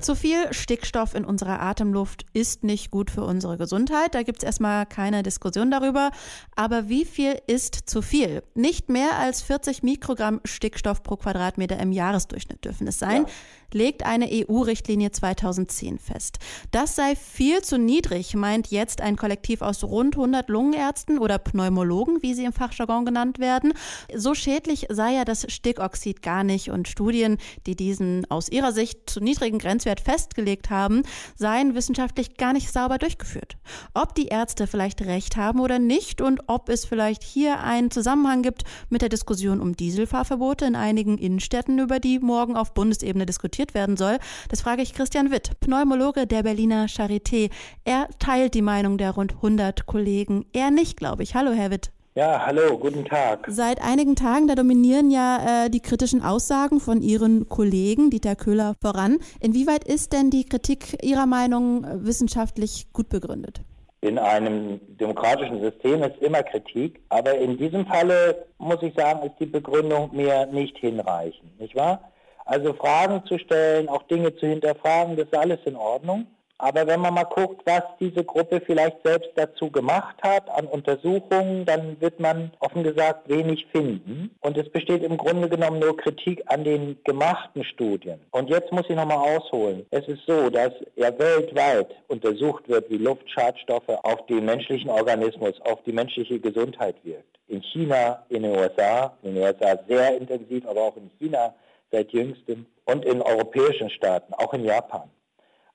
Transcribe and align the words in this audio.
Zu 0.00 0.14
viel 0.14 0.52
Stickstoff 0.52 1.14
in 1.14 1.24
unserer 1.24 1.60
Atemluft 1.60 2.26
ist 2.32 2.64
nicht 2.64 2.90
gut 2.90 3.10
für 3.10 3.24
unsere 3.24 3.56
Gesundheit. 3.56 4.14
Da 4.14 4.22
gibt 4.22 4.38
es 4.38 4.44
erstmal 4.44 4.86
keine 4.86 5.22
Diskussion 5.22 5.70
darüber. 5.70 6.10
Aber 6.54 6.88
wie 6.88 7.04
viel 7.04 7.40
ist 7.46 7.88
zu 7.88 8.02
viel? 8.02 8.42
Nicht 8.54 8.88
mehr 8.88 9.18
als 9.18 9.42
40 9.42 9.82
Mikrogramm 9.82 10.40
Stickstoff 10.44 11.02
pro 11.02 11.16
Quadratmeter 11.16 11.78
im 11.80 11.92
Jahresdurchschnitt 11.92 12.64
dürfen 12.64 12.86
es 12.86 12.98
sein. 12.98 13.22
Ja 13.22 13.32
legt 13.72 14.04
eine 14.04 14.28
EU-Richtlinie 14.30 15.10
2010 15.12 15.98
fest. 15.98 16.38
Das 16.70 16.96
sei 16.96 17.16
viel 17.16 17.62
zu 17.62 17.78
niedrig, 17.78 18.34
meint 18.34 18.68
jetzt 18.68 19.00
ein 19.00 19.16
Kollektiv 19.16 19.62
aus 19.62 19.84
rund 19.84 20.16
100 20.16 20.48
Lungenärzten 20.48 21.18
oder 21.18 21.38
Pneumologen, 21.38 22.22
wie 22.22 22.34
sie 22.34 22.44
im 22.44 22.52
Fachjargon 22.52 23.04
genannt 23.04 23.38
werden. 23.38 23.72
So 24.14 24.34
schädlich 24.34 24.86
sei 24.90 25.14
ja 25.14 25.24
das 25.24 25.46
Stickoxid 25.52 26.22
gar 26.22 26.44
nicht 26.44 26.70
und 26.70 26.88
Studien, 26.88 27.38
die 27.66 27.76
diesen 27.76 28.28
aus 28.30 28.48
ihrer 28.48 28.72
Sicht 28.72 29.10
zu 29.10 29.20
niedrigen 29.20 29.58
Grenzwert 29.86 30.00
festgelegt 30.00 30.70
haben, 30.70 31.02
seien 31.36 31.74
wissenschaftlich 31.74 32.36
gar 32.36 32.52
nicht 32.52 32.72
sauber 32.72 32.98
durchgeführt. 32.98 33.56
Ob 33.94 34.14
die 34.14 34.26
Ärzte 34.26 34.66
vielleicht 34.66 35.02
recht 35.02 35.36
haben 35.36 35.60
oder 35.60 35.78
nicht 35.78 36.20
und 36.20 36.40
ob 36.48 36.68
es 36.68 36.84
vielleicht 36.84 37.22
hier 37.22 37.60
einen 37.60 37.90
Zusammenhang 37.90 38.42
gibt 38.42 38.64
mit 38.90 39.02
der 39.02 39.08
Diskussion 39.08 39.60
um 39.60 39.76
Dieselfahrverbote 39.76 40.64
in 40.64 40.74
einigen 40.74 41.18
Innenstädten, 41.18 41.78
über 41.78 42.00
die 42.00 42.18
morgen 42.18 42.56
auf 42.56 42.74
Bundesebene 42.74 43.26
diskutiert 43.26 43.36
diskutiert 43.36 43.74
werden 43.74 43.96
soll, 43.96 44.18
das 44.48 44.60
frage 44.60 44.82
ich 44.82 44.92
Christian 44.92 45.30
Witt, 45.30 45.60
Pneumologe 45.60 46.26
der 46.26 46.42
Berliner 46.42 46.86
Charité. 46.86 47.50
Er 47.84 48.08
teilt 48.18 48.54
die 48.54 48.62
Meinung 48.62 48.98
der 48.98 49.12
rund 49.12 49.34
100 49.34 49.86
Kollegen. 49.86 50.46
Er 50.52 50.70
nicht, 50.70 50.96
glaube 50.96 51.22
ich. 51.22 51.34
Hallo, 51.34 51.52
Herr 51.52 51.70
Witt. 51.70 51.92
Ja, 52.16 52.46
hallo, 52.46 52.78
guten 52.78 53.04
Tag. 53.04 53.44
Seit 53.46 53.82
einigen 53.82 54.16
Tagen, 54.16 54.48
da 54.48 54.54
dominieren 54.54 55.10
ja 55.10 55.66
äh, 55.66 55.68
die 55.68 55.80
kritischen 55.80 56.22
Aussagen 56.22 56.80
von 56.80 57.02
Ihren 57.02 57.46
Kollegen, 57.50 58.08
Dieter 58.08 58.36
Köhler, 58.36 58.74
voran. 58.80 59.18
Inwieweit 59.38 59.84
ist 59.84 60.14
denn 60.14 60.30
die 60.30 60.46
Kritik 60.46 61.04
Ihrer 61.04 61.26
Meinung 61.26 61.84
äh, 61.84 62.06
wissenschaftlich 62.06 62.86
gut 62.94 63.10
begründet? 63.10 63.60
In 64.00 64.18
einem 64.18 64.80
demokratischen 64.96 65.60
System 65.60 66.02
ist 66.04 66.16
immer 66.22 66.42
Kritik, 66.42 67.02
aber 67.10 67.36
in 67.36 67.58
diesem 67.58 67.84
Falle 67.84 68.46
muss 68.56 68.82
ich 68.82 68.94
sagen, 68.94 69.26
ist 69.26 69.38
die 69.38 69.44
Begründung 69.44 70.08
mir 70.16 70.46
nicht 70.46 70.78
hinreichend, 70.78 71.60
nicht 71.60 71.76
wahr? 71.76 72.00
Also 72.46 72.72
Fragen 72.72 73.26
zu 73.26 73.38
stellen, 73.38 73.90
auch 73.90 74.04
Dinge 74.04 74.34
zu 74.36 74.46
hinterfragen, 74.46 75.16
das 75.16 75.26
ist 75.26 75.36
alles 75.36 75.58
in 75.66 75.76
Ordnung. 75.76 76.26
Aber 76.58 76.86
wenn 76.86 77.00
man 77.00 77.12
mal 77.12 77.24
guckt, 77.24 77.62
was 77.66 77.82
diese 78.00 78.24
Gruppe 78.24 78.62
vielleicht 78.64 78.96
selbst 79.04 79.30
dazu 79.34 79.70
gemacht 79.70 80.16
hat 80.22 80.48
an 80.50 80.66
Untersuchungen, 80.66 81.66
dann 81.66 82.00
wird 82.00 82.18
man 82.18 82.50
offen 82.60 82.82
gesagt 82.82 83.28
wenig 83.28 83.66
finden. 83.72 84.34
Und 84.40 84.56
es 84.56 84.68
besteht 84.70 85.02
im 85.02 85.18
Grunde 85.18 85.50
genommen 85.50 85.80
nur 85.80 85.96
Kritik 85.96 86.42
an 86.46 86.64
den 86.64 86.98
gemachten 87.04 87.62
Studien. 87.64 88.20
Und 88.30 88.48
jetzt 88.48 88.72
muss 88.72 88.88
ich 88.88 88.96
nochmal 88.96 89.36
ausholen. 89.36 89.84
Es 89.90 90.08
ist 90.08 90.24
so, 90.26 90.48
dass 90.48 90.72
ja 90.96 91.16
weltweit 91.18 91.94
untersucht 92.08 92.66
wird, 92.68 92.88
wie 92.90 92.98
Luftschadstoffe 92.98 93.88
auf 93.88 94.24
den 94.26 94.46
menschlichen 94.46 94.88
Organismus, 94.90 95.60
auf 95.62 95.82
die 95.84 95.92
menschliche 95.92 96.40
Gesundheit 96.40 96.96
wirkt. 97.04 97.38
In 97.48 97.62
China, 97.62 98.24
in 98.30 98.42
den 98.42 98.56
USA, 98.56 99.12
in 99.22 99.34
den 99.34 99.44
USA 99.44 99.78
sehr 99.86 100.16
intensiv, 100.16 100.66
aber 100.66 100.80
auch 100.80 100.96
in 100.96 101.10
China 101.18 101.54
seit 101.92 102.10
jüngstem 102.12 102.66
und 102.86 103.04
in 103.04 103.20
europäischen 103.20 103.90
Staaten, 103.90 104.32
auch 104.34 104.52
in 104.54 104.64
Japan. 104.64 105.10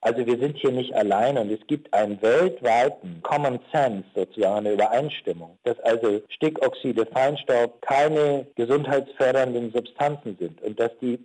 Also 0.01 0.25
wir 0.25 0.39
sind 0.39 0.57
hier 0.57 0.71
nicht 0.71 0.93
allein 0.95 1.37
und 1.37 1.51
es 1.51 1.65
gibt 1.67 1.93
einen 1.93 2.19
weltweiten 2.23 3.21
Common 3.21 3.59
Sense, 3.71 4.03
sozusagen 4.15 4.65
eine 4.65 4.73
Übereinstimmung, 4.73 5.59
dass 5.63 5.79
also 5.81 6.21
Stickoxide, 6.29 7.05
Feinstaub 7.05 7.79
keine 7.81 8.47
gesundheitsfördernden 8.55 9.71
Substanzen 9.71 10.35
sind 10.39 10.59
und 10.63 10.79
dass 10.79 10.91
die 11.01 11.19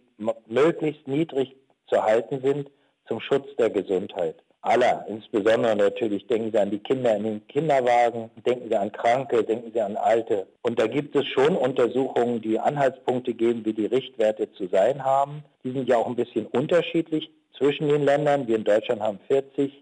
möglichst 0.46 1.08
niedrig 1.08 1.56
zu 1.88 2.02
halten 2.02 2.40
sind 2.42 2.70
zum 3.08 3.20
Schutz 3.20 3.46
der 3.56 3.70
Gesundheit 3.70 4.36
aller. 4.66 5.04
Insbesondere 5.08 5.76
natürlich 5.76 6.26
denken 6.26 6.50
Sie 6.52 6.58
an 6.58 6.70
die 6.70 6.78
Kinder 6.78 7.16
in 7.16 7.24
den 7.24 7.46
Kinderwagen, 7.46 8.30
denken 8.44 8.68
Sie 8.68 8.76
an 8.76 8.92
Kranke, 8.92 9.42
denken 9.44 9.70
Sie 9.72 9.80
an 9.80 9.96
Alte. 9.96 10.46
Und 10.62 10.78
da 10.78 10.86
gibt 10.86 11.14
es 11.16 11.26
schon 11.26 11.56
Untersuchungen, 11.56 12.40
die 12.40 12.58
Anhaltspunkte 12.58 13.32
geben, 13.34 13.64
wie 13.64 13.72
die 13.72 13.86
Richtwerte 13.86 14.52
zu 14.52 14.66
sein 14.68 15.04
haben. 15.04 15.44
Die 15.64 15.72
sind 15.72 15.88
ja 15.88 15.96
auch 15.96 16.06
ein 16.06 16.16
bisschen 16.16 16.46
unterschiedlich 16.46 17.30
zwischen 17.56 17.88
den 17.88 18.04
Ländern. 18.04 18.46
Wir 18.46 18.56
in 18.56 18.64
Deutschland 18.64 19.00
haben 19.00 19.18
40, 19.28 19.72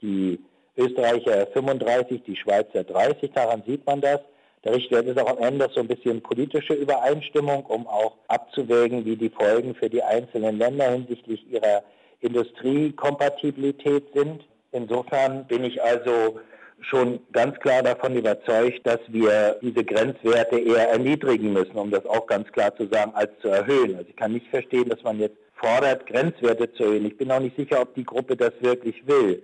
die 0.00 0.38
Österreicher 0.76 1.48
35, 1.48 2.22
die 2.22 2.36
Schweizer 2.36 2.84
30. 2.84 3.32
Daran 3.32 3.62
sieht 3.66 3.84
man 3.84 4.00
das. 4.00 4.20
Der 4.64 4.74
Richtwert 4.74 5.06
ist 5.06 5.18
auch 5.18 5.36
am 5.36 5.38
Ende 5.38 5.68
so 5.72 5.80
ein 5.80 5.88
bisschen 5.88 6.20
politische 6.20 6.74
Übereinstimmung, 6.74 7.64
um 7.66 7.86
auch 7.86 8.14
abzuwägen, 8.28 9.04
wie 9.04 9.16
die 9.16 9.30
Folgen 9.30 9.74
für 9.74 9.88
die 9.88 10.02
einzelnen 10.02 10.58
Länder 10.58 10.90
hinsichtlich 10.90 11.44
ihrer 11.50 11.82
Industriekompatibilität 12.20 14.04
sind. 14.14 14.44
Insofern 14.72 15.46
bin 15.46 15.64
ich 15.64 15.82
also 15.82 16.40
schon 16.80 17.20
ganz 17.32 17.58
klar 17.60 17.82
davon 17.82 18.16
überzeugt, 18.16 18.86
dass 18.86 19.00
wir 19.08 19.56
diese 19.62 19.84
Grenzwerte 19.84 20.58
eher 20.58 20.90
erniedrigen 20.90 21.52
müssen, 21.52 21.76
um 21.76 21.90
das 21.90 22.06
auch 22.06 22.26
ganz 22.26 22.50
klar 22.52 22.74
zu 22.76 22.86
sagen, 22.90 23.12
als 23.14 23.30
zu 23.40 23.48
erhöhen. 23.48 23.96
Also 23.96 24.08
ich 24.08 24.16
kann 24.16 24.32
nicht 24.32 24.46
verstehen, 24.48 24.88
dass 24.88 25.02
man 25.02 25.18
jetzt 25.18 25.36
fordert, 25.54 26.06
Grenzwerte 26.06 26.72
zu 26.74 26.84
erhöhen. 26.84 27.06
Ich 27.06 27.16
bin 27.16 27.30
auch 27.32 27.40
nicht 27.40 27.56
sicher, 27.56 27.80
ob 27.80 27.94
die 27.94 28.04
Gruppe 28.04 28.36
das 28.36 28.52
wirklich 28.60 29.06
will. 29.06 29.42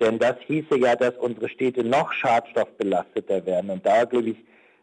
Denn 0.00 0.18
das 0.18 0.36
hieße 0.46 0.78
ja, 0.78 0.96
dass 0.96 1.14
unsere 1.18 1.48
Städte 1.50 1.84
noch 1.84 2.12
schadstoffbelasteter 2.12 3.44
werden. 3.44 3.70
Und 3.70 3.84
da, 3.84 4.04
glaube 4.04 4.30
ich, 4.30 4.36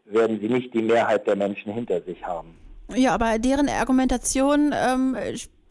werden 0.04 0.38
sie 0.40 0.48
nicht 0.48 0.72
die 0.72 0.82
Mehrheit 0.82 1.26
der 1.26 1.34
Menschen 1.34 1.72
hinter 1.72 2.00
sich 2.02 2.24
haben. 2.24 2.56
Ja, 2.94 3.14
aber 3.14 3.38
deren 3.38 3.68
Argumentation 3.68 4.72
ähm, 4.72 5.16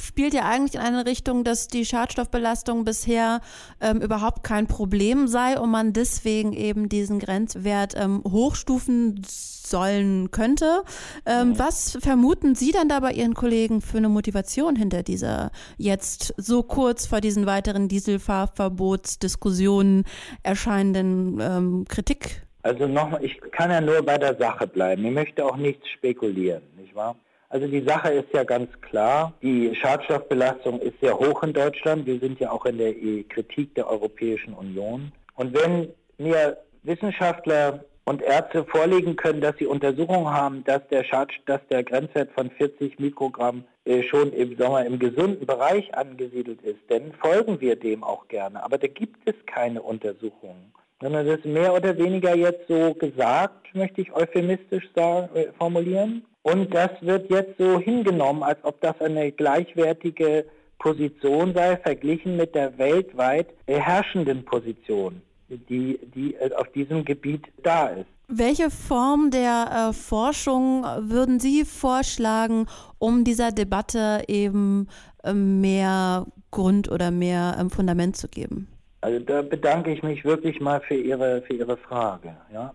spielt 0.02 0.34
ja 0.34 0.46
eigentlich 0.46 0.76
in 0.76 0.82
eine 0.82 1.06
Richtung, 1.06 1.44
dass 1.44 1.68
die 1.68 1.86
Schadstoffbelastung 1.86 2.86
bisher 2.86 3.42
ähm, 3.82 4.02
überhaupt 4.02 4.44
kein 4.44 4.68
Problem 4.68 5.28
sei 5.28 5.60
und 5.60 5.72
man 5.72 5.92
deswegen 5.94 6.54
eben 6.54 6.88
diesen 6.90 7.18
Grenzwert 7.20 7.94
ähm, 7.96 8.22
hochstufen 8.24 9.24
sollen 9.28 10.32
könnte. 10.32 10.84
Ähm, 11.26 11.50
mhm. 11.50 11.60
Was 11.60 11.98
vermuten 12.02 12.56
Sie 12.56 12.72
dann 12.72 12.88
da 12.90 13.00
bei 13.00 13.12
Ihren 13.12 13.34
Kollegen 13.34 13.82
für 13.82 13.98
eine 13.98 14.10
Motivation 14.10 14.76
hinter 14.76 15.02
dieser 15.04 15.52
jetzt 15.78 16.34
so 16.38 16.64
kurz 16.64 17.06
vor 17.06 17.22
diesen 17.22 17.46
weiteren 17.46 17.88
Dieselfahrverbotsdiskussionen 17.88 20.04
erscheinenden 20.44 21.40
ähm, 21.42 21.86
Kritik? 21.88 22.42
Also 22.64 22.88
nochmal, 22.88 23.24
ich 23.24 23.40
kann 23.52 23.70
ja 23.72 23.82
nur 23.82 24.02
bei 24.02 24.18
der 24.18 24.36
Sache 24.38 24.68
bleiben. 24.68 25.06
Ich 25.06 25.14
möchte 25.14 25.46
auch 25.46 25.58
nichts 25.58 25.88
spekulieren, 25.90 26.64
nicht 26.76 26.96
wahr? 26.96 27.16
Also 27.50 27.68
die 27.68 27.84
Sache 27.84 28.12
ist 28.12 28.34
ja 28.34 28.44
ganz 28.44 28.70
klar. 28.82 29.34
Die 29.42 29.74
Schadstoffbelastung 29.74 30.80
ist 30.82 31.00
sehr 31.00 31.18
hoch 31.18 31.44
in 31.44 31.54
Deutschland. 31.54 32.06
Wir 32.06 32.20
sind 32.20 32.40
ja 32.40 32.52
auch 32.52 32.66
in 32.66 32.78
der 32.78 32.94
Kritik 33.30 33.74
der 33.76 33.90
Europäischen 33.90 34.54
Union. 34.54 35.12
Und 35.36 35.54
wenn 35.54 35.90
mir 36.18 36.58
Wissenschaftler 36.84 37.86
und 38.08 38.22
Ärzte 38.22 38.64
vorlegen 38.64 39.16
können, 39.18 39.42
dass 39.42 39.58
sie 39.58 39.66
Untersuchungen 39.66 40.30
haben, 40.30 40.64
dass 40.64 40.86
der, 40.88 41.04
Schad, 41.04 41.30
dass 41.46 41.60
der 41.70 41.84
Grenzwert 41.84 42.32
von 42.32 42.50
40 42.50 43.00
Mikrogramm 43.00 43.66
äh, 43.84 44.02
schon 44.04 44.32
im 44.32 44.58
Sommer 44.58 44.86
im 44.86 44.98
gesunden 44.98 45.46
Bereich 45.46 45.94
angesiedelt 45.94 46.62
ist, 46.62 46.80
dann 46.88 47.12
folgen 47.22 47.60
wir 47.60 47.76
dem 47.76 48.04
auch 48.04 48.28
gerne. 48.30 48.64
Aber 48.64 48.78
da 48.78 48.88
gibt 48.88 49.18
es 49.26 49.36
keine 49.46 49.82
Untersuchungen, 49.82 50.74
sondern 51.02 51.28
das 51.28 51.40
ist 51.40 51.46
mehr 51.46 51.74
oder 51.74 51.98
weniger 51.98 52.36
jetzt 52.36 52.68
so 52.68 52.94
gesagt, 52.94 53.74
möchte 53.74 54.02
ich 54.02 54.14
euphemistisch 54.14 54.90
sagen, 54.96 55.30
äh, 55.36 55.48
formulieren. 55.58 56.26
Und 56.44 56.74
das 56.74 56.90
wird 57.02 57.30
jetzt 57.30 57.58
so 57.58 57.80
hingenommen, 57.80 58.42
als 58.42 58.60
ob 58.64 58.80
das 58.82 59.00
eine 59.02 59.32
gleichwertige 59.32 60.46
Position 60.80 61.54
sei, 61.54 61.78
verglichen 61.78 62.38
mit 62.38 62.56
der 62.56 62.78
weltweit 62.78 63.48
herrschenden 63.68 64.46
Position, 64.46 65.22
die, 65.50 66.00
die 66.16 66.36
auf 66.56 66.68
diesem 66.72 67.04
Gebiet 67.04 67.46
da 67.64 67.88
ist. 67.88 68.08
Welche 68.30 68.70
Form 68.70 69.32
der 69.32 69.90
äh, 69.90 69.94
Forschung 69.94 70.84
würden 71.00 71.40
Sie 71.40 71.64
vorschlagen, 71.64 72.68
um 73.00 73.24
dieser 73.24 73.52
Debatte 73.52 74.24
eben 74.28 74.88
äh, 75.24 75.34
mehr 75.34 76.26
Grund 76.52 76.92
oder 76.92 77.10
mehr 77.12 77.58
äh, 77.58 77.70
Fundament 77.70 78.18
zu 78.18 78.28
geben? 78.28 78.68
Also 79.02 79.20
da 79.20 79.42
bedanke 79.42 79.92
ich 79.92 80.04
mich 80.04 80.26
wirklich 80.26 80.60
mal 80.60 80.82
für 80.82 80.96
Ihre, 80.96 81.42
für 81.44 81.54
Ihre 81.54 81.78
Frage. 81.78 82.36
Ja? 82.52 82.74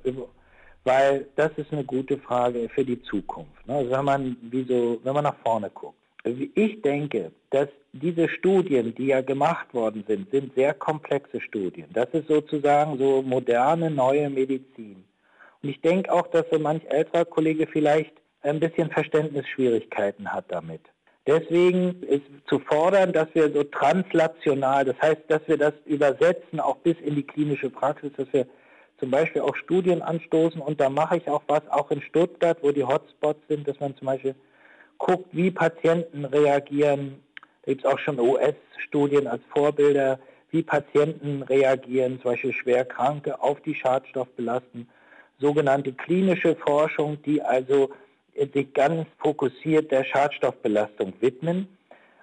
weil 0.85 1.27
das 1.37 1.51
ist 1.57 1.73
eine 1.73 1.85
gute 1.85 2.19
Frage 2.19 2.69
für 2.69 2.85
die 2.85 3.01
Zukunft. 3.03 3.67
Ne? 3.67 3.75
Also 3.75 3.91
wenn 3.91 4.05
man 4.05 4.37
wie 4.43 4.65
so, 4.65 5.01
wenn 5.05 5.15
man 5.15 5.25
nach 5.25 5.37
vorne 5.45 5.71
guckt. 5.71 5.97
Ich 6.25 6.81
denke, 6.83 7.33
dass 7.51 7.69
diese 7.93 8.29
Studien, 8.29 8.95
die 8.95 9.07
ja 9.07 9.23
gemacht 9.23 9.75
worden 9.75 10.05
sind, 10.07 10.31
sind 10.31 10.55
sehr 10.55 10.73
komplexe 10.73 11.41
Studien. 11.41 11.89
Das 11.93 12.09
ist 12.13 12.29
sozusagen 12.29 12.97
so 12.97 13.23
moderne, 13.23 13.91
neue 13.91 14.31
Medizin. 14.31 15.05
Und 15.63 15.69
ich 15.69 15.81
denke 15.81 16.13
auch, 16.13 16.29
dass 16.29 16.47
so 16.51 16.59
manch 16.59 16.85
älterer 16.89 17.25
Kollege 17.25 17.67
vielleicht 17.67 18.13
ein 18.43 18.61
bisschen 18.61 18.91
Verständnisschwierigkeiten 18.91 20.33
hat 20.33 20.45
damit. 20.49 20.81
Deswegen 21.27 22.03
ist 22.03 22.25
zu 22.47 22.59
fordern, 22.59 23.13
dass 23.13 23.29
wir 23.35 23.53
so 23.53 23.63
translational, 23.63 24.85
das 24.85 25.01
heißt, 25.01 25.23
dass 25.29 25.41
wir 25.47 25.57
das 25.57 25.73
übersetzen, 25.85 26.59
auch 26.59 26.79
bis 26.79 26.97
in 27.01 27.15
die 27.15 27.23
klinische 27.23 27.71
Praxis, 27.71 28.11
dass 28.17 28.33
wir 28.33 28.47
zum 28.99 29.11
Beispiel 29.11 29.43
auch 29.43 29.55
Studien 29.57 30.03
anstoßen 30.03 30.61
und 30.61 30.81
da 30.81 30.89
mache 30.89 31.17
ich 31.17 31.29
auch 31.29 31.43
was, 31.47 31.63
auch 31.71 31.91
in 31.91 32.03
Stuttgart, 32.03 32.59
wo 32.63 32.73
die 32.73 32.85
Hotspots 32.85 33.41
sind, 33.49 33.69
dass 33.69 33.79
man 33.79 33.97
zum 33.97 34.07
Beispiel 34.07 34.35
guckt, 34.99 35.29
wie 35.33 35.51
Patienten 35.51 36.25
reagieren. 36.25 37.21
Da 37.65 37.73
gibt 37.73 37.85
es 37.85 37.91
auch 37.91 37.99
schon 37.99 38.19
US-Studien 38.19 39.27
als 39.29 39.43
Vorbilder, 39.53 40.19
wie 40.51 40.63
Patienten 40.63 41.43
reagieren, 41.43 42.21
zum 42.21 42.33
Beispiel 42.33 42.53
Schwerkranke, 42.53 43.41
auf 43.41 43.61
die 43.63 43.75
Schadstoffbelastung. 43.75 44.87
Sogenannte 45.39 45.93
klinische 45.93 46.55
Forschung, 46.57 47.21
die 47.23 47.43
also 47.43 47.91
sich 48.53 48.73
ganz 48.73 49.07
fokussiert 49.19 49.91
der 49.91 50.05
Schadstoffbelastung 50.05 51.13
widmen. 51.21 51.69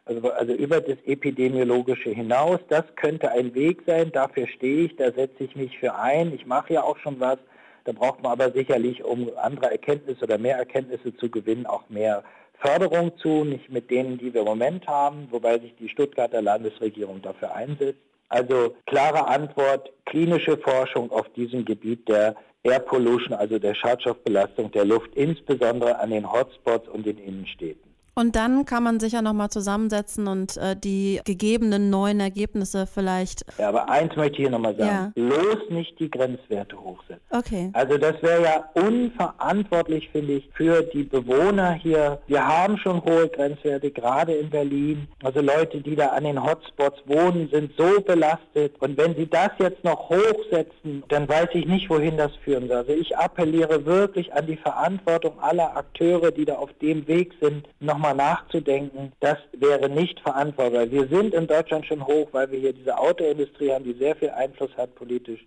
Also, 0.05 0.31
also 0.31 0.53
über 0.53 0.81
das 0.81 0.97
Epidemiologische 1.05 2.09
hinaus. 2.09 2.59
Das 2.69 2.83
könnte 2.95 3.31
ein 3.31 3.53
Weg 3.53 3.83
sein, 3.85 4.11
dafür 4.11 4.47
stehe 4.47 4.85
ich, 4.85 4.95
da 4.95 5.11
setze 5.11 5.43
ich 5.43 5.55
mich 5.55 5.77
für 5.77 5.93
ein. 5.93 6.33
Ich 6.33 6.47
mache 6.47 6.73
ja 6.73 6.83
auch 6.83 6.97
schon 6.97 7.19
was. 7.19 7.37
Da 7.85 7.91
braucht 7.91 8.21
man 8.23 8.31
aber 8.31 8.51
sicherlich, 8.51 9.03
um 9.03 9.29
andere 9.37 9.71
Erkenntnisse 9.71 10.23
oder 10.23 10.37
mehr 10.37 10.57
Erkenntnisse 10.57 11.15
zu 11.15 11.29
gewinnen, 11.29 11.65
auch 11.65 11.89
mehr 11.89 12.23
Förderung 12.59 13.17
zu, 13.19 13.45
nicht 13.45 13.69
mit 13.71 13.89
denen, 13.89 14.17
die 14.17 14.33
wir 14.33 14.41
im 14.41 14.47
Moment 14.47 14.87
haben, 14.87 15.27
wobei 15.31 15.59
sich 15.59 15.75
die 15.79 15.89
Stuttgarter 15.89 16.41
Landesregierung 16.41 17.21
dafür 17.21 17.55
einsetzt. 17.55 17.99
Also 18.27 18.75
klare 18.85 19.27
Antwort, 19.27 19.91
klinische 20.05 20.57
Forschung 20.57 21.11
auf 21.11 21.27
diesem 21.33 21.65
Gebiet 21.65 22.07
der 22.07 22.35
Air 22.63 22.79
Pollution, 22.79 23.33
also 23.33 23.57
der 23.57 23.73
Schadstoffbelastung 23.73 24.71
der 24.71 24.83
Luft, 24.85 25.15
insbesondere 25.15 25.97
an 25.99 26.09
den 26.09 26.29
Hotspots 26.29 26.89
und 26.89 27.05
den 27.05 27.17
Innenstädten. 27.17 27.88
Und 28.19 28.35
dann 28.35 28.65
kann 28.65 28.83
man 28.83 28.99
sich 28.99 29.13
ja 29.13 29.21
nochmal 29.21 29.49
zusammensetzen 29.49 30.27
und 30.27 30.57
äh, 30.57 30.75
die 30.75 31.21
gegebenen 31.23 31.89
neuen 31.89 32.19
Ergebnisse 32.19 32.85
vielleicht. 32.85 33.45
Ja, 33.57 33.69
aber 33.69 33.89
eins 33.89 34.13
möchte 34.17 34.33
ich 34.33 34.37
hier 34.39 34.49
nochmal 34.49 34.75
sagen. 34.75 35.13
Ja. 35.15 35.27
Bloß 35.27 35.69
nicht 35.69 35.97
die 36.01 36.11
Grenzwerte 36.11 36.77
hochsetzen. 36.77 37.23
Okay. 37.29 37.69
Also 37.71 37.97
das 37.97 38.21
wäre 38.21 38.43
ja 38.43 38.69
unverantwortlich, 38.73 40.09
finde 40.09 40.33
ich, 40.33 40.49
für 40.53 40.81
die 40.81 41.03
Bewohner 41.03 41.71
hier. 41.71 42.19
Wir 42.27 42.45
haben 42.45 42.77
schon 42.77 43.01
hohe 43.05 43.29
Grenzwerte, 43.29 43.89
gerade 43.89 44.33
in 44.33 44.49
Berlin. 44.49 45.07
Also 45.23 45.39
Leute, 45.39 45.79
die 45.79 45.95
da 45.95 46.07
an 46.07 46.25
den 46.25 46.43
Hotspots 46.43 46.99
wohnen, 47.05 47.47
sind 47.53 47.71
so 47.77 48.01
belastet. 48.01 48.75
Und 48.81 48.97
wenn 48.97 49.15
sie 49.15 49.27
das 49.27 49.51
jetzt 49.59 49.85
noch 49.85 50.09
hochsetzen, 50.09 51.03
dann 51.07 51.29
weiß 51.29 51.47
ich 51.53 51.65
nicht, 51.65 51.89
wohin 51.89 52.17
das 52.17 52.35
führen 52.43 52.67
soll. 52.67 52.79
Also 52.79 52.91
ich 52.91 53.15
appelliere 53.17 53.85
wirklich 53.85 54.33
an 54.33 54.45
die 54.45 54.57
Verantwortung 54.57 55.39
aller 55.39 55.77
Akteure, 55.77 56.31
die 56.31 56.43
da 56.43 56.55
auf 56.55 56.73
dem 56.81 57.07
Weg 57.07 57.31
sind, 57.39 57.65
nochmal 57.79 58.08
nochmal 58.09 58.15
nachzudenken, 58.15 59.11
das 59.19 59.37
wäre 59.53 59.89
nicht 59.89 60.19
verantwortbar. 60.19 60.89
Wir 60.91 61.07
sind 61.07 61.33
in 61.33 61.47
Deutschland 61.47 61.85
schon 61.85 62.05
hoch, 62.05 62.27
weil 62.31 62.51
wir 62.51 62.59
hier 62.59 62.73
diese 62.73 62.97
Autoindustrie 62.97 63.71
haben, 63.71 63.83
die 63.83 63.93
sehr 63.93 64.15
viel 64.15 64.29
Einfluss 64.29 64.71
hat 64.77 64.95
politisch. 64.95 65.45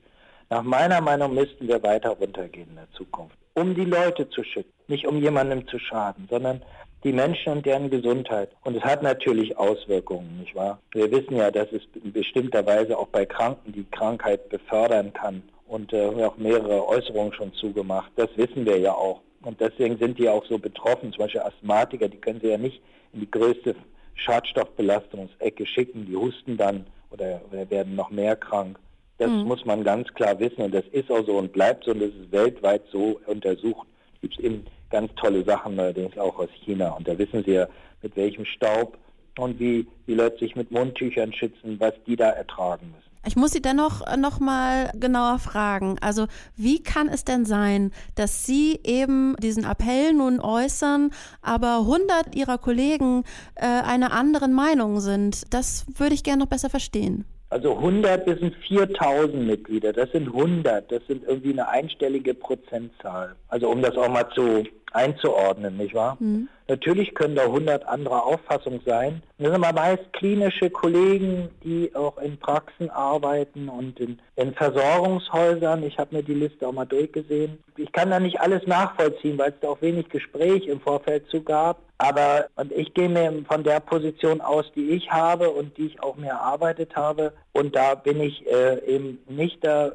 Nach 0.50 0.62
meiner 0.62 1.00
Meinung 1.00 1.34
müssten 1.34 1.66
wir 1.66 1.82
weiter 1.82 2.10
runtergehen 2.10 2.68
in 2.70 2.76
der 2.76 2.90
Zukunft, 2.92 3.36
um 3.54 3.74
die 3.74 3.84
Leute 3.84 4.28
zu 4.28 4.44
schützen, 4.44 4.72
nicht 4.86 5.06
um 5.06 5.18
jemandem 5.18 5.66
zu 5.66 5.78
schaden, 5.78 6.28
sondern 6.30 6.62
die 7.04 7.12
Menschen 7.12 7.54
und 7.54 7.66
deren 7.66 7.90
Gesundheit. 7.90 8.50
Und 8.62 8.76
es 8.76 8.82
hat 8.82 9.02
natürlich 9.02 9.56
Auswirkungen, 9.56 10.38
nicht 10.40 10.54
wahr? 10.54 10.78
Wir 10.92 11.10
wissen 11.10 11.36
ja, 11.36 11.50
dass 11.50 11.72
es 11.72 11.82
in 12.02 12.12
bestimmter 12.12 12.64
Weise 12.66 12.96
auch 12.96 13.08
bei 13.08 13.24
Kranken 13.24 13.72
die 13.72 13.86
Krankheit 13.90 14.48
befördern 14.50 15.12
kann 15.12 15.42
und 15.66 15.92
äh, 15.92 16.06
auch 16.06 16.36
mehrere 16.36 16.86
Äußerungen 16.86 17.32
schon 17.32 17.52
zugemacht. 17.54 18.12
Das 18.16 18.28
wissen 18.36 18.66
wir 18.66 18.78
ja 18.78 18.92
auch. 18.92 19.20
Und 19.42 19.60
deswegen 19.60 19.98
sind 19.98 20.18
die 20.18 20.28
auch 20.28 20.44
so 20.46 20.58
betroffen. 20.58 21.12
Zum 21.12 21.24
Beispiel 21.24 21.40
Asthmatiker, 21.40 22.08
die 22.08 22.18
können 22.18 22.40
sie 22.40 22.48
ja 22.48 22.58
nicht 22.58 22.80
in 23.12 23.20
die 23.20 23.30
größte 23.30 23.74
Schadstoffbelastungsecke 24.14 25.66
schicken. 25.66 26.06
Die 26.06 26.16
husten 26.16 26.56
dann 26.56 26.86
oder, 27.10 27.40
oder 27.50 27.68
werden 27.70 27.96
noch 27.96 28.10
mehr 28.10 28.36
krank. 28.36 28.78
Das 29.18 29.30
mhm. 29.30 29.44
muss 29.44 29.64
man 29.64 29.84
ganz 29.84 30.08
klar 30.14 30.38
wissen 30.40 30.62
und 30.62 30.74
das 30.74 30.84
ist 30.90 31.10
auch 31.10 31.24
so 31.24 31.36
und 31.36 31.52
bleibt 31.52 31.84
so 31.84 31.92
und 31.92 32.00
das 32.00 32.08
ist 32.08 32.32
weltweit 32.32 32.82
so 32.90 33.20
untersucht. 33.26 33.86
Es 34.14 34.20
gibt 34.22 34.40
eben 34.40 34.64
ganz 34.90 35.14
tolle 35.16 35.44
Sachen 35.44 35.78
allerdings 35.78 36.16
auch 36.18 36.38
aus 36.38 36.48
China 36.64 36.90
und 36.90 37.06
da 37.06 37.16
wissen 37.16 37.44
sie 37.44 37.52
ja, 37.52 37.68
mit 38.02 38.16
welchem 38.16 38.44
Staub 38.44 38.98
und 39.38 39.58
wie 39.60 39.86
die 40.06 40.14
Leute 40.14 40.38
sich 40.38 40.56
mit 40.56 40.70
Mundtüchern 40.70 41.32
schützen, 41.32 41.78
was 41.78 41.94
die 42.06 42.16
da 42.16 42.30
ertragen 42.30 42.92
müssen. 42.96 43.11
Ich 43.24 43.36
muss 43.36 43.52
Sie 43.52 43.62
dennoch 43.62 44.04
äh, 44.06 44.16
noch 44.16 44.40
mal 44.40 44.90
genauer 44.94 45.38
fragen. 45.38 45.96
Also 46.00 46.26
wie 46.56 46.82
kann 46.82 47.08
es 47.08 47.24
denn 47.24 47.44
sein, 47.44 47.92
dass 48.16 48.44
Sie 48.44 48.80
eben 48.82 49.36
diesen 49.36 49.64
Appell 49.64 50.12
nun 50.12 50.40
äußern, 50.40 51.10
aber 51.40 51.78
100 51.78 52.34
Ihrer 52.34 52.58
Kollegen 52.58 53.22
äh, 53.54 53.64
einer 53.64 54.12
anderen 54.12 54.52
Meinung 54.52 54.98
sind? 54.98 55.54
Das 55.54 55.86
würde 55.96 56.14
ich 56.14 56.24
gerne 56.24 56.42
noch 56.42 56.50
besser 56.50 56.68
verstehen. 56.68 57.24
Also 57.50 57.76
100, 57.76 58.26
das 58.26 58.40
sind 58.40 58.56
4000 58.66 59.46
Mitglieder, 59.46 59.92
das 59.92 60.10
sind 60.10 60.28
100, 60.28 60.90
das 60.90 61.06
sind 61.06 61.22
irgendwie 61.24 61.52
eine 61.52 61.68
einstellige 61.68 62.32
Prozentzahl. 62.34 63.36
Also 63.48 63.68
um 63.68 63.82
das 63.82 63.94
auch 63.96 64.08
mal 64.08 64.26
zu 64.34 64.64
einzuordnen, 64.94 65.76
nicht 65.76 65.94
wahr? 65.94 66.16
Mhm. 66.20 66.48
Natürlich 66.68 67.14
können 67.14 67.34
da 67.34 67.42
100 67.42 67.86
andere 67.86 68.22
Auffassungen 68.22 68.80
sein. 68.86 69.22
Das 69.38 69.52
sind 69.52 69.62
aber 69.62 69.78
meist 69.78 70.12
klinische 70.12 70.70
Kollegen, 70.70 71.50
die 71.62 71.94
auch 71.94 72.16
in 72.18 72.38
Praxen 72.38 72.88
arbeiten 72.88 73.68
und 73.68 74.00
in, 74.00 74.18
in 74.36 74.54
Versorgungshäusern. 74.54 75.82
Ich 75.82 75.98
habe 75.98 76.16
mir 76.16 76.22
die 76.22 76.34
Liste 76.34 76.66
auch 76.66 76.72
mal 76.72 76.86
durchgesehen. 76.86 77.58
Ich 77.76 77.92
kann 77.92 78.10
da 78.10 78.20
nicht 78.20 78.40
alles 78.40 78.66
nachvollziehen, 78.66 79.36
weil 79.38 79.50
es 79.50 79.60
da 79.60 79.68
auch 79.68 79.82
wenig 79.82 80.08
Gespräch 80.08 80.66
im 80.66 80.80
Vorfeld 80.80 81.28
zu 81.28 81.42
gab. 81.42 81.82
Aber 81.98 82.46
und 82.56 82.72
ich 82.72 82.94
gehe 82.94 83.08
mir 83.08 83.44
von 83.46 83.64
der 83.64 83.80
Position 83.80 84.40
aus, 84.40 84.64
die 84.74 84.90
ich 84.90 85.10
habe 85.10 85.50
und 85.50 85.76
die 85.76 85.86
ich 85.86 86.02
auch 86.02 86.16
mir 86.16 86.30
erarbeitet 86.30 86.96
habe. 86.96 87.32
Und 87.52 87.76
da 87.76 87.94
bin 87.94 88.20
ich 88.20 88.46
äh, 88.46 88.78
eben 88.86 89.18
nicht 89.28 89.64
da 89.64 89.92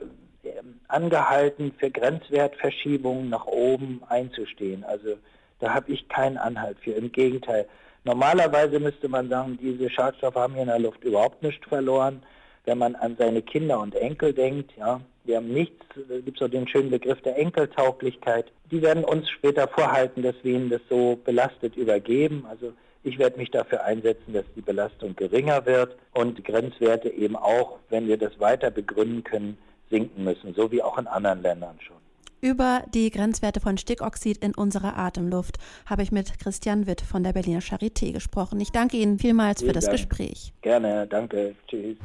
angehalten, 0.88 1.74
für 1.78 1.90
Grenzwertverschiebungen 1.92 3.30
nach 3.30 3.46
oben 3.46 4.02
einzustehen. 4.08 4.84
Also 4.84 5.16
da 5.60 5.74
habe 5.74 5.92
ich 5.92 6.08
keinen 6.10 6.38
Anhalt 6.38 6.78
für. 6.82 6.92
Im 6.92 7.12
Gegenteil. 7.12 7.68
Normalerweise 8.04 8.80
müsste 8.80 9.10
man 9.10 9.30
sagen, 9.30 9.58
diese 9.62 9.90
Schadstoffe 9.90 10.36
haben 10.36 10.54
hier 10.54 10.64
in 10.64 10.70
der 10.70 10.80
Luft 10.80 11.04
überhaupt 11.04 11.44
nichts 11.44 11.68
verloren. 11.68 12.24
Wenn 12.66 12.78
man 12.78 12.96
an 12.96 13.16
seine 13.18 13.42
Kinder 13.42 13.80
und 13.80 13.96
Enkel 13.96 14.34
denkt, 14.34 14.72
ja, 14.78 15.02
wir 15.24 15.38
haben 15.38 15.54
nichts, 15.54 15.86
da 16.08 16.20
gibt 16.20 16.40
es 16.40 16.46
auch 16.46 16.52
den 16.52 16.68
schönen 16.68 16.90
Begriff 16.90 17.22
der 17.22 17.38
Enkeltauglichkeit. 17.38 18.52
Die 18.72 18.82
werden 18.82 19.04
uns 19.04 19.30
später 19.30 19.68
vorhalten, 19.68 20.22
dass 20.24 20.36
wir 20.44 20.56
ihnen 20.56 20.70
das 20.70 20.82
so 20.90 21.18
belastet 21.24 21.76
übergeben. 21.76 22.46
Also 22.50 22.74
ich 23.04 23.20
werde 23.20 23.38
mich 23.38 23.52
dafür 23.52 23.84
einsetzen, 23.84 24.34
dass 24.34 24.46
die 24.56 24.62
Belastung 24.62 25.16
geringer 25.16 25.66
wird 25.66 25.98
und 26.14 26.44
Grenzwerte 26.44 27.10
eben 27.10 27.36
auch, 27.36 27.80
wenn 27.90 28.08
wir 28.08 28.18
das 28.18 28.40
weiter 28.40 28.72
begründen 28.72 29.24
können, 29.24 29.58
sinken 29.90 30.24
müssen, 30.24 30.54
so 30.54 30.72
wie 30.72 30.82
auch 30.84 30.98
in 30.98 31.08
anderen 31.08 31.42
Ländern 31.42 31.78
schon. 31.80 31.98
Über 32.40 32.84
die 32.94 33.10
Grenzwerte 33.10 33.60
von 33.60 33.80
Stickoxid 33.80 34.38
in 34.44 34.54
unserer 34.54 34.96
Atemluft 34.96 35.58
habe 35.88 36.04
ich 36.04 36.12
mit 36.12 36.38
Christian 36.38 36.86
Witt 36.86 37.02
von 37.02 37.24
der 37.24 37.34
Berliner 37.34 37.62
Charité 37.62 38.12
gesprochen. 38.12 38.60
Ich 38.60 38.72
danke 38.72 38.98
Ihnen 38.98 39.18
vielmals 39.18 39.62
Vielen 39.62 39.70
für 39.70 39.74
das 39.74 39.86
Dank. 39.86 39.98
Gespräch. 39.98 40.54
Gerne, 40.62 41.08
danke. 41.08 41.56
Tschüss. 41.68 41.98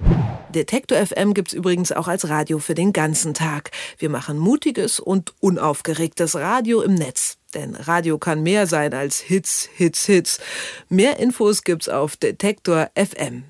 Detektor 0.49 0.97
FM 1.05 1.35
gibt 1.35 1.49
es 1.49 1.55
übrigens 1.55 1.93
auch 1.93 2.09
als 2.09 2.31
Radio 2.31 2.59
für 2.61 2.75
den 2.75 2.95
ganzen 2.95 3.35
Tag. 3.35 3.73
Wir 3.99 4.09
machen 4.09 4.39
mutiges 4.39 5.01
und 5.01 5.35
unaufgeregtes 5.41 6.35
Radio 6.37 6.81
im 6.81 6.95
Netz. 6.95 7.37
Denn 7.55 7.75
Radio 7.75 8.17
kann 8.17 8.43
mehr 8.43 8.67
sein 8.67 8.95
als 8.95 9.21
Hits, 9.21 9.69
Hits, 9.75 10.07
Hits. 10.07 10.41
Mehr 10.89 11.19
Infos 11.19 11.63
gibt's 11.63 11.91
auf 11.91 12.17
Detektor 12.17 12.89
FM. 12.95 13.45